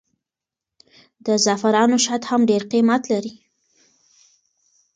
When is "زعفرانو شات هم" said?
1.43-2.41